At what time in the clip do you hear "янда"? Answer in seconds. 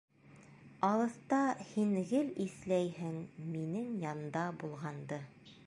4.07-4.47